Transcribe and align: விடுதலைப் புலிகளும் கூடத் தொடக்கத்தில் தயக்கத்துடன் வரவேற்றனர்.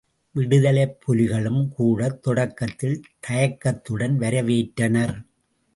விடுதலைப் 0.35 0.97
புலிகளும் 1.07 1.67
கூடத் 1.67 2.21
தொடக்கத்தில் 2.21 3.01
தயக்கத்துடன் 3.19 4.19
வரவேற்றனர். 4.19 5.15